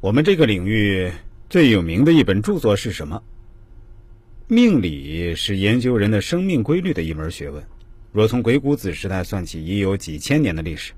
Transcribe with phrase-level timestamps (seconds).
[0.00, 1.10] 我们这个领域
[1.50, 3.20] 最有名的一本著作是什么？
[4.46, 7.64] 命理是研究人的生命规律的一门学问。
[8.12, 10.92] 若从鬼谷子时代算起，已有几千年的历史，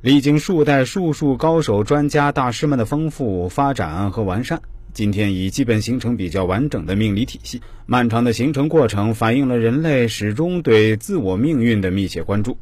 [0.00, 4.62] 历经数代术数高手、专家、大师们的丰富发展和完善，
[4.92, 7.60] 今天已基本形成比较完整的命理体系。
[7.84, 12.56] 漫长的形成过程反映了人类始终对自我命运的密切关注。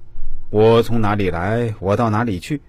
[0.49, 1.75] 我从哪里来？
[1.79, 2.63] 我到哪里去？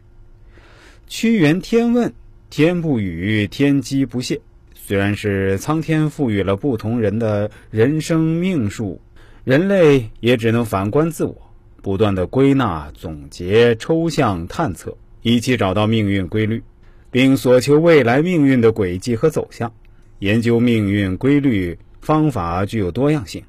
[1.08, 2.10] 屈原《天问》。
[2.56, 4.40] 天不语，天机不泄。
[4.76, 9.02] 虽然是苍天赋予了不同人的人生命数，
[9.44, 11.36] 人类也只能反观自我，
[11.82, 16.62] 不断的归纳、总结、抽象、探测，以期找到命运规律，
[17.10, 19.74] 并索求未来命运的轨迹和走向。
[20.20, 23.44] 研究命运规律方法具有多样性，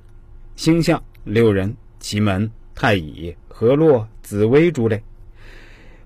[0.56, 4.98] 星象、六人、奇门、太乙、河洛、紫微诸类。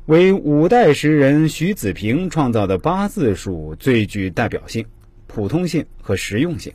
[0.09, 4.83] 为五代时人徐子平创造的八字术最具代表性、
[5.27, 6.73] 普通性和实用性。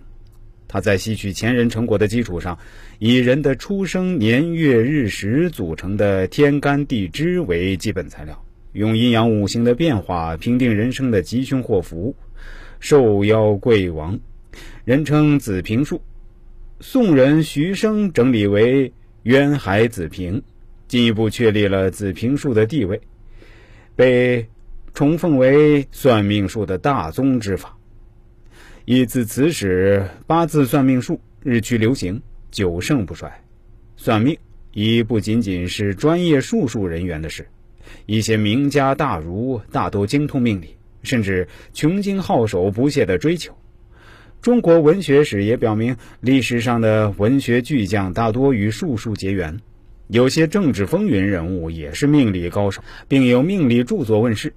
[0.68, 2.60] 他在吸取前人成果的基础上，
[3.00, 8.40] 以人的出生年月日时组成的天干地支为基本材料，
[8.74, 12.16] 用阴阳五行的变化评定人生的吉凶祸福、
[12.80, 14.20] 寿夭贵亡，
[14.86, 16.00] 人称子平术。
[16.82, 20.44] 宋人徐生整理为渊海子平，
[20.88, 23.02] 进一步确立了子平术的地位。
[23.96, 24.48] 被
[24.94, 27.78] 崇奉为算命术的大宗之法，
[28.86, 33.32] 以自此始，八字算命术日趋流行，久盛不衰。
[33.96, 34.38] 算命
[34.72, 37.48] 已不仅仅是专业术数人员的事，
[38.06, 43.56] 一些名家大儒大都精通命理，甚至穷经皓首，不懈的追求。
[44.42, 49.58] 中国文学史也表明，历史上的文学巨匠大多与术数结缘。
[50.08, 54.54] 有些政治风云人物也是命理高手，并有命理著作问世。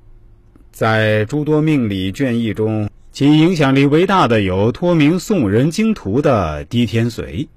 [0.70, 7.48] 在诸多命理卷意中，其影响力为大的有托名宋人经图的狄天髓。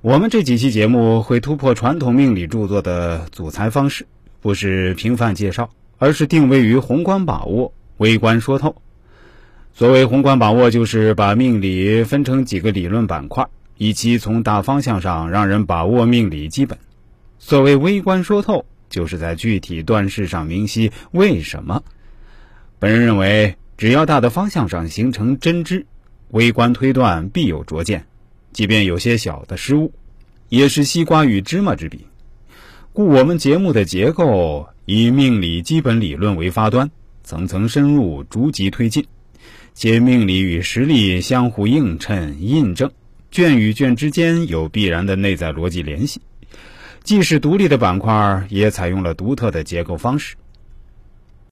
[0.00, 4.06] 我们这几期节目会突破传统命理著作的组裁方式，
[4.40, 8.76] 不是平泛介绍，而是定位于宏观把握、微观说透。
[9.72, 13.48] 所谓宏观把握，就是把命理分成几个理论板块。
[13.78, 16.78] 以其从大方向上让人把握命理基本。
[17.38, 21.82] 所谓微观说透，就是在具体断事上明晰为什么。
[22.80, 25.86] 本人认为，只要大的方向上形成真知，
[26.30, 28.06] 微观推断必有拙见，
[28.52, 29.92] 即便有些小的失误，
[30.48, 32.06] 也是西瓜与芝麻之比。
[32.92, 36.90] 故我们节目的结构以命理基本理论为发端，
[37.22, 39.06] 层层深入，逐级推进，
[39.74, 42.90] 且命理与实力相互映衬印证。
[43.30, 46.20] 卷与卷之间有必然的内在逻辑联系，
[47.04, 50.34] 既是独立的板块，也采用了独特的结构方式。